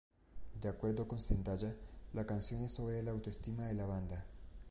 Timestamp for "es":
2.63-2.71